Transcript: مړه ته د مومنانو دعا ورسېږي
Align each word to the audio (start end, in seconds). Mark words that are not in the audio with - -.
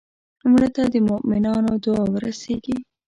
مړه 0.51 0.69
ته 0.75 0.83
د 0.93 0.95
مومنانو 1.07 1.71
دعا 1.83 2.03
ورسېږي 2.13 2.75